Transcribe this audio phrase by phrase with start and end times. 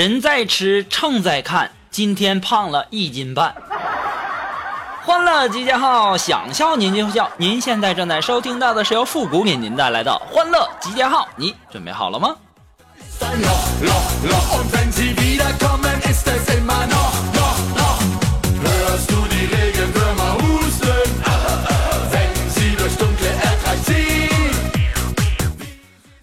[0.00, 3.54] 人在吃，秤在看，今天胖了一斤半。
[5.04, 7.30] 欢乐集结号，想笑您就笑。
[7.36, 12.34] 您现在正在收听到的是由复古给您带来的欢乐集结号，你准备好了吗？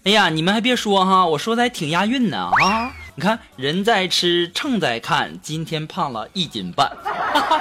[0.02, 2.90] 哎呀，你们还别说哈，我说的还挺押韵呢啊！
[3.18, 6.88] 你看，人在吃，秤在看，今天胖了一斤半。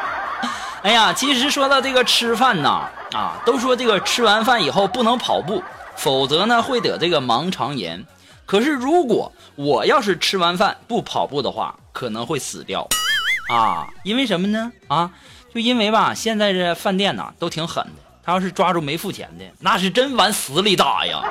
[0.86, 5.64] 哎呀，其实说到这个吃饭呐，啊，都说这个吃完饭以后不能跑步，
[5.96, 8.06] 否则呢会得这个盲肠炎。
[8.46, 12.88] 可是如果我要是吃完饭不跑步的话，可能会死掉
[13.50, 13.88] 啊！
[14.04, 14.72] 因为什么呢？
[14.88, 15.10] 啊，
[15.52, 21.24] 就因为吧，现在这饭店呐都挺狠的，他要是抓住没付钱的，那是真往死里打呀。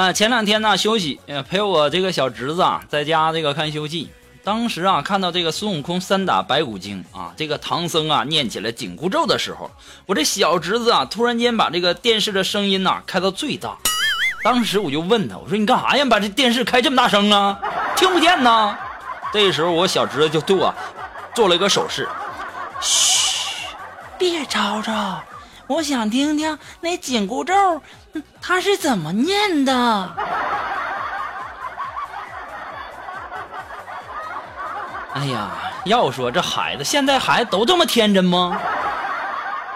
[0.00, 4.06] 啊，前两天呢休息，陪我这个小侄子啊在家这个看《西游记》。
[4.42, 9.70] 当时啊看到这个孙悟空三打白骨精啊，这个唐僧啊念起了紧箍咒的时候，
[10.06, 13.76] 我这小侄子啊突然间把这个电视的声音呐开到最大。
[14.42, 16.04] 当时我就问他，我说你干啥呀？
[16.06, 17.60] 把这电视开这么大声啊？
[17.94, 18.74] 听不见呢？
[19.34, 20.74] 这时候我小侄子就对我
[21.34, 22.08] 做了一个手势，
[22.80, 23.66] 嘘，
[24.16, 25.22] 别吵吵，
[25.70, 27.54] 我想听听那紧箍咒。
[28.42, 29.72] 他是怎么念的？
[35.14, 35.50] 哎呀，
[35.84, 38.60] 要说这孩子，现在孩子都这么天真吗？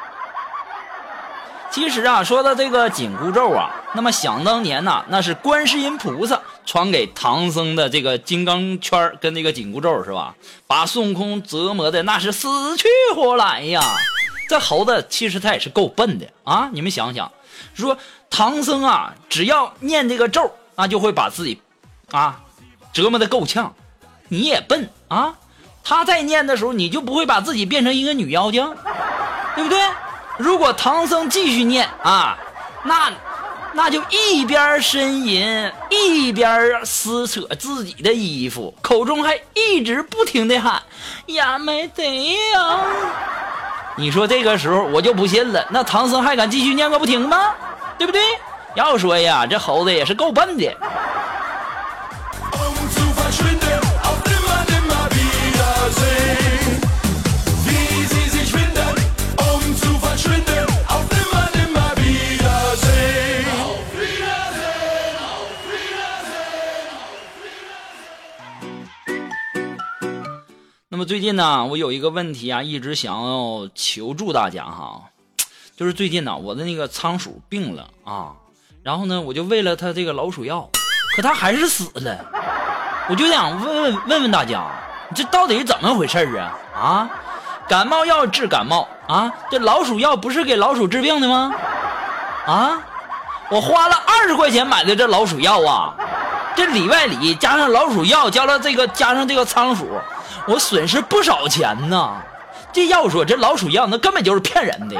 [1.71, 10.35] 其实啊，说到这个紧箍咒啊，那么想当年呐，那是观世音菩萨传给唐僧的这个金刚圈跟那个紧箍咒是吧？
[10.67, 13.81] 把孙悟空折磨的那是死去活来呀！
[14.49, 16.69] 这猴子其实他也是够笨的啊！
[16.73, 17.31] 你们想想，
[17.75, 17.97] 说。
[18.37, 21.63] 唐僧啊，只要念这个咒，那就会把自己，
[22.11, 22.41] 啊，
[22.93, 23.73] 折磨的够呛。
[24.27, 25.37] 你也笨啊，
[25.85, 28.75] 他在念的时候，你就不会把自己变成一个女妖精，
[29.55, 29.79] 对不对？
[30.37, 32.37] 如果唐僧继续念啊，
[32.83, 33.13] 那，
[33.73, 40.83] 那就一边呻吟，一边撕扯自己的衣服，口中还一直不停的喊
[41.27, 42.81] “呀没贼呀”。
[43.97, 47.55] 你说这个时候我就不信了，那唐僧还敢继续念个不停吗？
[47.97, 48.21] 对不对？
[48.75, 50.77] 要说呀，这猴子也是够笨的。
[71.05, 75.03] 最近呢，我有一个问题啊，一直想要求助大家哈。
[75.77, 78.33] 就是最近呢，我的那个仓鼠病了啊，
[78.83, 80.71] 然后呢，我就喂了它这个老鼠药，
[81.17, 82.25] 可它还是死了。
[83.09, 84.65] 我就想问问问问大家，
[85.15, 86.59] 这到底是怎么回事啊？
[86.75, 87.11] 啊，
[87.69, 91.53] 感冒药治感冒啊，这老鼠药不是给老鼠治病的吗？
[92.47, 92.81] 啊，
[93.51, 95.95] 我花了二十块钱买的这老鼠药啊，
[96.57, 99.89] 这里外里加上老鼠药，加了这个加上这个仓鼠，
[100.47, 102.17] 我损失不少钱呢。
[102.73, 104.97] 这要说这老鼠药，那根本就是骗人的。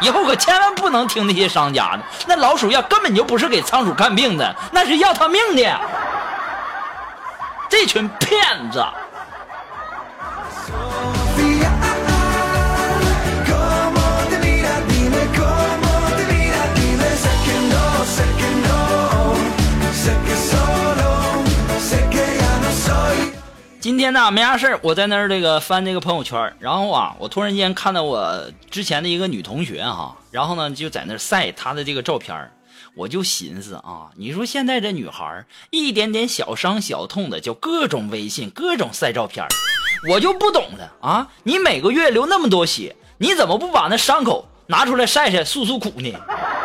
[0.00, 5.80] 以后可千万不能听那些商家的，那老鼠药根本就不是给仓鼠看病的，那是要他命的。
[7.68, 8.84] 这群骗子。
[24.02, 32.50] 天呢没啥事儿，我在那儿这个翻这个朋友圈，然后啊，我突然间看到我之前的一个女同学哈，然后呢就在那儿晒她的这个照片
[32.96, 39.46] 我就寻思啊，你说现在这女孩一点点小伤小痛的就各种微信，各种晒照片
[40.10, 46.12] 我就不懂了啊，你每个月流那么多血，你怎么不把那伤口拿出来晒晒诉诉苦呢？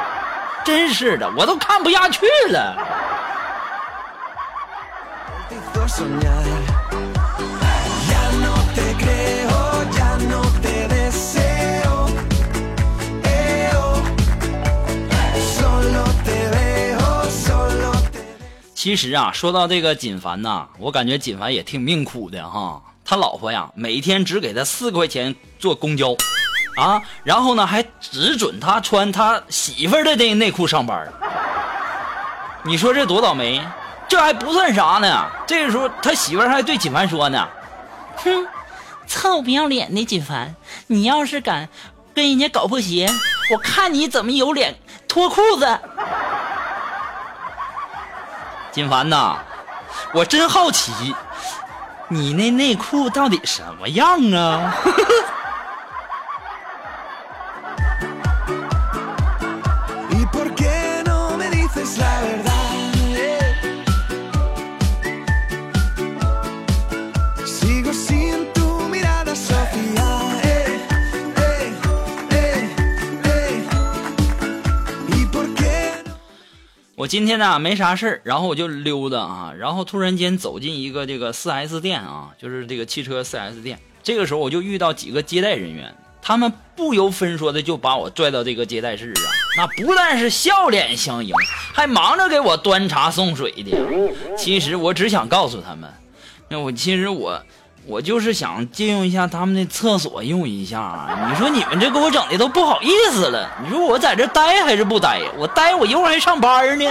[0.65, 2.75] 真是的，我都看不下去了。
[18.87, 22.81] 其实啊，说到这个锦凡呐，我感觉锦凡也挺命苦的哈。
[23.03, 26.15] 他老婆呀，每天只给他四块钱坐公交，
[26.77, 31.05] 啊，然后呢还只准他穿他媳妇儿的那内裤上班。
[32.63, 33.61] 你说这多倒霉？
[34.07, 37.45] 这还不算啥呢，这个时候他媳妇儿还对锦凡说呢
[38.23, 38.47] ：“哼，
[39.05, 40.55] 臭不要脸的锦凡，
[40.87, 41.67] 你要是敢
[42.15, 43.09] 跟人家搞破鞋，
[43.51, 44.77] 我看你怎么有脸
[45.09, 45.77] 脱裤子。
[48.77, 49.35] 金凡呐，
[50.13, 50.91] 我真好奇，
[52.09, 54.71] 你那内裤到底什么样啊？”
[77.07, 83.79] 今天呢没啥事，然后我就溜达啊，然后突然间走进一个这个 4S 店啊，就是这个汽车 4S 店。
[84.03, 91.33] 这个时候我就遇到几个接待人员，他们不由分说的就把我拽到这个接待室啊，那不但是笑脸相迎，
[91.73, 93.71] 还忙着给我端茶送水的。
[94.37, 95.91] 其实我只想告诉他们，
[96.49, 97.41] 那我其实我。
[97.89, 103.49] 我就是想借用一下他们的厕所用一下，你说你们这给我整的都不好意思了。
[103.63, 105.21] 你说我在这待还是不待？
[105.37, 106.85] 我待我一会儿还上班呢。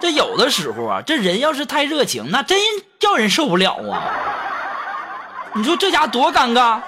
[0.00, 2.58] 这有的时候啊，这人要是太热情，那真
[3.00, 4.04] 叫人受不了啊。
[5.54, 6.80] 你说这家多尴尬。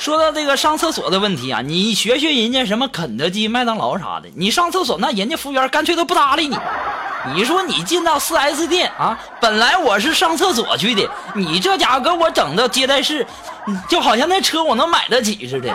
[0.00, 6.56] 说到这个上厕所的问题啊，你学学人家什么肯德基、麦当劳啥的，你上厕所那人家服务员干脆都不搭理你。
[7.34, 13.26] 你说你进到 4S 店啊，本来我是上厕所去的，你这家伙给我整到接待室，
[13.90, 15.68] 就好像那车我能买得起似的。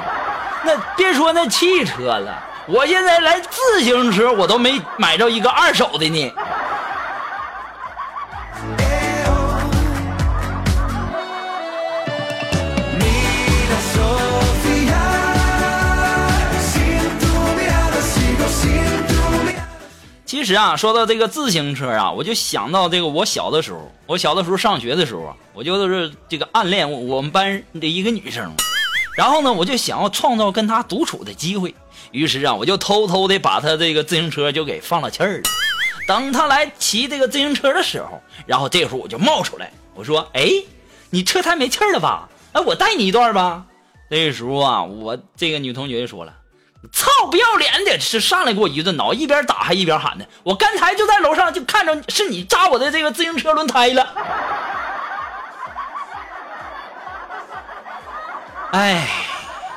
[0.63, 6.33] 那别说那汽车了，我现在连自行车我都没买着一个二手的呢。
[20.35, 28.51] 其实啊，说到这个自行车啊，我就想到这个我小的时候，我小的时候上学的时候啊，我就是这个暗恋我我们班的一个女生，
[29.15, 31.73] 然后呢，我就想要创造跟她独处的机会，
[32.11, 35.43] 于是啊，我就偷偷的把她这个自行车就给放了气儿了。
[36.05, 40.51] 等她来骑这个自行车的时候，然后这时候我就冒出来，我说：“哎，
[41.11, 42.27] 你车胎没气儿了吧？
[42.51, 43.65] 哎，我带你一段吧。”
[44.11, 46.33] 那时候啊，我这个女同学就说了。
[46.91, 50.25] 操，不要脸的，是上来给我一顿挠，一边打还一边喊的。
[50.43, 54.07] 我刚才就在楼上就看着是你扎我的这个自行车轮胎了。
[58.71, 59.07] 哎，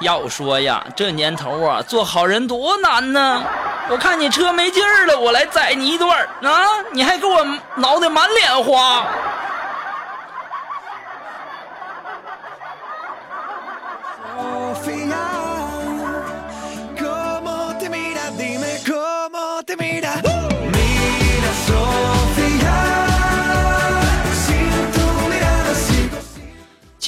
[0.01, 3.45] 要说呀，这年头啊，做好人多难呢。
[3.91, 7.47] 我看你车没劲儿了，我来载你一段啊，你还给我
[7.77, 9.07] 挠的满脸花。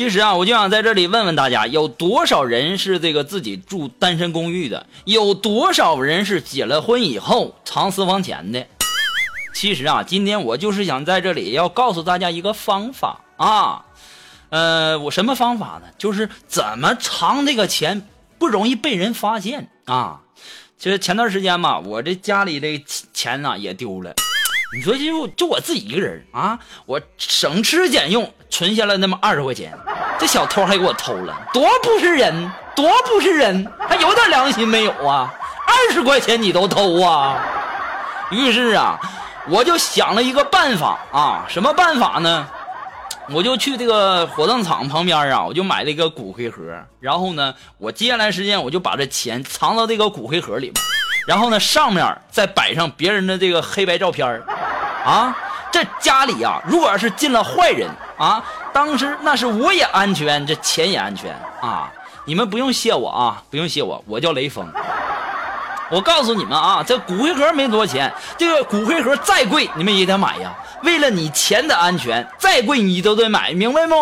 [0.00, 4.86] 其实啊，我就想在这里问问大家，有多少人是这个自己住单身公寓的？
[5.04, 8.66] 有多少人是结了婚以后藏私房钱的？
[9.52, 13.84] 其实啊，今天我就是想在这里要告诉大家一个方法啊，
[14.48, 15.92] 呃，我什么方法呢？
[15.98, 20.22] 就是怎么藏这个钱不容易被人发现啊。
[20.78, 24.14] 其实前段时间嘛，我这家里的钱呐、也丢了。
[24.72, 29.76] 你说就就我自己一个人啊，我省吃俭用存下了那么二十块钱，
[30.18, 35.34] 这小偷还给我偷了，多不是人，多不是人，还有点良心没有啊？
[35.66, 37.44] 二十块钱你都偷啊？
[38.30, 38.96] 于是啊，
[39.48, 42.46] 我就想了一个办法啊，什么办法呢？
[43.32, 46.62] 我就去这个火葬场旁边啊，我就买了一个骨灰盒，
[47.00, 50.74] 然后呢，我接下来时间我就把这钱藏到这个骨灰盒里面，
[51.30, 54.26] 然后呢，上面再摆上别人的这个黑白照片
[55.04, 55.32] 啊，
[55.70, 61.32] 这家里啊，如果要是进了坏人啊，当时那是我也安全，这钱也安全
[61.62, 61.88] 啊，
[62.24, 64.68] 你们不用谢我啊，不用谢我，我叫雷锋。
[65.88, 70.52] 我告诉你们啊，这骨灰盒没多少钱，这个骨灰盒再贵你们也得买呀。
[70.82, 73.96] 为了你钱的安全，再贵你都得买，明白吗？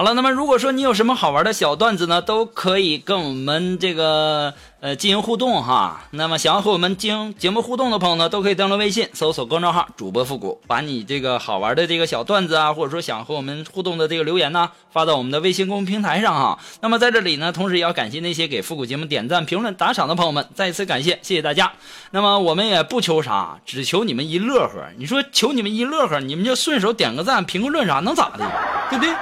[0.00, 6.04] 好了，那么如果说你有什么好玩的小段子呢，都可以跟我们这个呃进行互动哈。
[6.12, 16.58] 那么想要和我们进行节目互动的朋友呢，都可以登录微信搜索公众号“主播复古”，把你这个好玩的这个小段子啊，或者说想和我们互动的这个留言呢，发到我们的微信公众平台上哈。
[16.80, 21.70] 那么在这里呢，同时也要感谢那些给复古节目点赞、评论、打赏的朋友们，再一次感谢，谢谢大家。
[22.12, 24.82] 那么我们也不求啥，只求你们一乐呵。
[24.96, 28.50] 你说求你们一乐呵，你们就顺手点个赞、评个论啥，能咋的？
[28.88, 29.14] 对不对？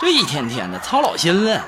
[0.00, 1.64] 这一天天的操老心了。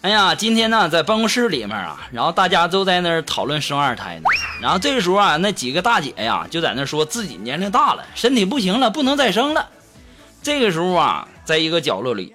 [0.00, 4.22] 哎呀，今天呢，在办公室里面啊，然后大家都在那儿讨论生二胎呢。
[4.62, 9.68] 然后这个时候啊，那几个大姐呀，就在那说自己年龄大了，身体不行了，不能再生了。
[10.40, 12.34] 这个时候啊，在一个角落里，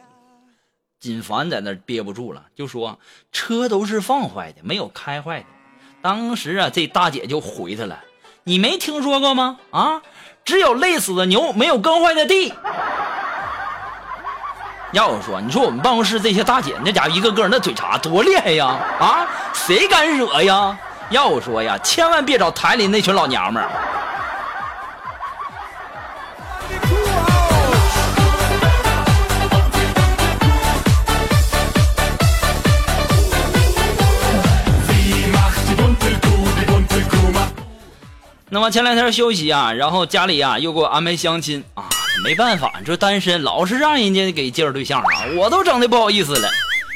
[1.03, 2.97] 锦凡在那憋不住了，就说
[3.33, 5.45] ：“车都是放坏的，没有开坏的。”
[6.01, 7.99] 当时啊，这大姐就回他了
[8.45, 9.57] ：“你没听说过吗？
[9.71, 10.01] 啊，
[10.45, 12.53] 只有累死的牛，没有耕坏的地。”
[14.93, 18.67] 要我说，你说我们办公室这些大姐，那家伙一个个那嘴茬多厉害呀！
[18.97, 20.79] 啊，谁敢惹呀？
[21.09, 23.69] 要我说呀，千万别找台里那群老娘们儿。
[38.53, 41.89] 那么前两天休息啊，然后家里啊又给我安排相亲啊，
[42.23, 46.47] 没办法，你说单身老是让人家给介绍对象啊，我都整的不好意思了。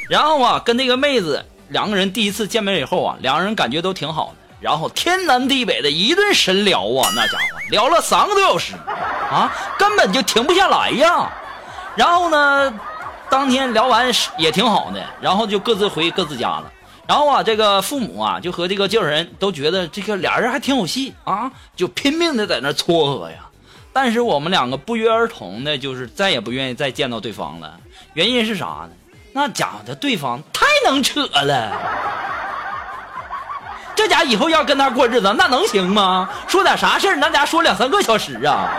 [0.07, 8.75] 然后啊，跟那个妹子两个人第一次见面以后啊，两个人感觉都挺好的，然后天南地北的一顿神聊啊，那家伙聊了三个多小时
[9.31, 11.27] 啊，根本就停不下来呀。
[11.95, 12.71] 然后呢，
[13.31, 16.71] 当天聊完也挺好的，然后就各自回各自家了。
[17.07, 23.37] 然后啊，这个父母啊，就和这个介绍人都觉得这个俩人还挺有戏啊，就拼命的在那撮合呀。
[23.93, 27.79] 但是我们两个不约而同的，就是再也不愿意再见到对方了。
[28.13, 28.89] 原因是啥呢？
[29.31, 31.71] 那家伙的对方太能扯了，
[33.95, 36.29] 这家以后要跟他过日子，那能行吗？
[36.47, 38.69] 说点啥事儿，那家说两三个小时啊。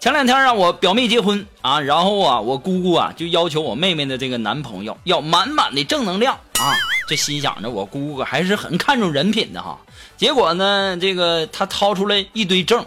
[0.00, 6.72] 前两天让我表妹结婚啊，然后啊，我姑姑啊就要求我妹妹的这个男朋友要满满的正能量啊。
[7.08, 9.76] 这心想着我姑姑还是很看重人品的哈。
[10.16, 12.86] 结果呢，这个她掏出来一堆证，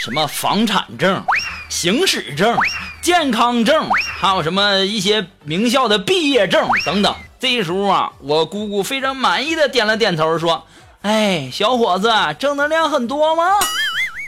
[0.00, 1.22] 什么房产证、
[1.68, 2.56] 行驶证、
[3.02, 7.14] 健康证，还有什么一些名校的毕业证等等。
[7.38, 10.64] 这时候啊，我姑姑非常满意的点了点头，说
[11.02, 13.44] ：“哎，小伙子，正能量很多吗？”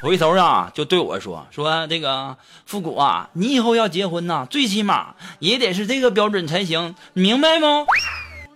[0.00, 7.85] 回头啊，就对我说说这个复古啊，你以后要结婚呐、最起码也得是这个标准才行，明白吗？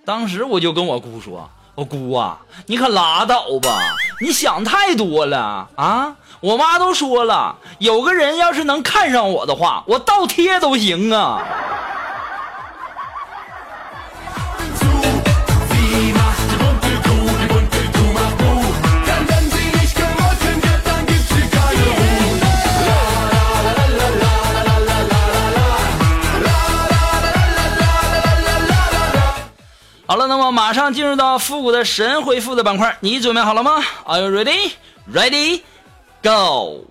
[0.05, 6.17] 当时我就跟我姑说，我姑啊，你可拉倒吧，你想太多了啊！
[6.41, 11.43] 我妈都说了，有个人要是能看上我的话，我倒贴都行啊。
[30.13, 34.73] 好了，那么马上进入到复古的神回复的板块，你准备好了吗？Are you ready?
[35.11, 35.63] Ready?
[36.23, 36.85] Go!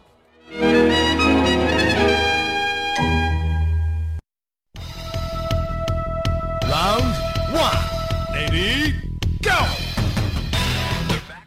[6.67, 7.13] Round
[7.53, 7.77] one,
[8.33, 8.95] ready,
[9.43, 9.80] go！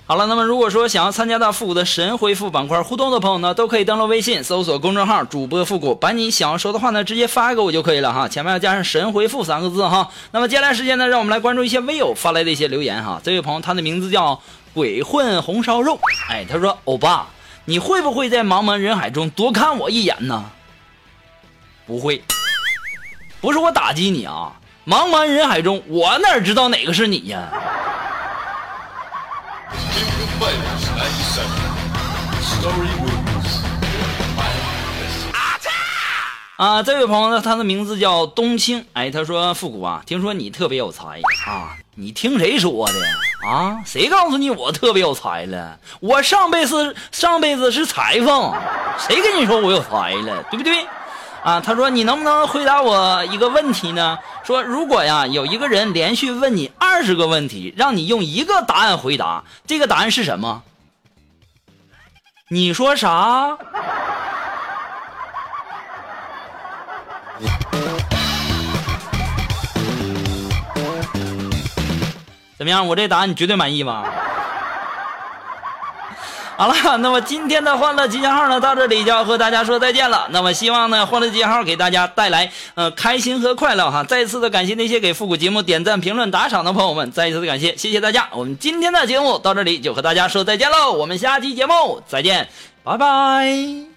[0.07, 10.11] 好了，那么如果说想要参加到复古的神回复板块互动的朋友呢，都可以登录微信搜索公众号主播复古，把你想要说的话呢直接发给我就可以了哈，前面要加上神回复三个字哈。
[10.31, 13.19] 那么接下来时间呢，让我们来关注一些微友发来的一些留言哈。
[13.25, 14.39] 这位朋友他的名字叫
[14.75, 17.27] 鬼混红烧肉，哎，他说欧巴，
[17.65, 20.45] 你会不会在茫茫人海中多看我一眼呢？
[21.87, 22.23] 不会，
[23.41, 24.53] 不是我打击你啊，
[24.87, 27.49] 茫茫人海中我哪知道哪个是你呀？
[36.57, 38.87] 啊，这位朋友呢，他的名字叫冬青。
[38.93, 42.95] 哎，他说：“复古啊，听说你特别有才啊，你听谁说的
[43.47, 43.83] 啊？
[43.85, 45.79] 谁告诉你我特别有才了？
[46.01, 48.55] 我上辈子上辈子是裁缝，
[48.99, 50.43] 谁跟你说我有才了？
[50.51, 50.87] 对不对？
[51.43, 54.17] 啊，他说你能不能回答我一个问题呢？
[54.43, 60.63] 说如果呀有一个人连续问你二十个问题，让你用一个答案回答，这个答案是什么？
[62.55, 63.59] 你说啥？
[72.57, 72.87] 怎么样？
[72.87, 74.05] 我这答案你绝对满意吧？
[76.57, 80.29] 好了，那么今天的欢乐集结号呢，到这里就要和大家说再见了。
[80.31, 84.05] 那么希望呢，欢乐集结号给大家带来呃开心和快乐哈。
[84.05, 88.29] 再次的感谢那些给复古节目点赞、评论、打赏的朋友们，再一次的感谢，谢谢大家。
[88.33, 92.49] 我们今天的节目到这里就和大家说再见喽，我们下期节目再见，
[92.83, 93.94] 拜拜。